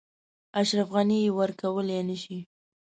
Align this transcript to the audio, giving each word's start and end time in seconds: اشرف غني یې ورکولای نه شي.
اشرف 0.59 0.87
غني 0.95 1.19
یې 1.25 1.31
ورکولای 1.39 2.01
نه 2.09 2.15
شي. 2.23 2.39